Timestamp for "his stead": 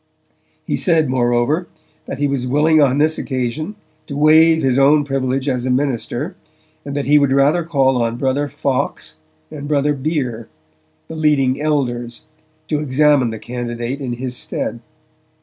14.13-14.79